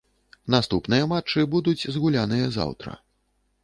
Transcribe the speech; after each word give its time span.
Наступныя 0.53 1.03
матчы 1.13 1.45
будуць 1.53 1.87
згуляныя 1.99 2.53
заўтра. 2.61 2.91